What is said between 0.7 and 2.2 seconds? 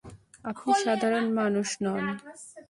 সাধারণ মানুষ নন।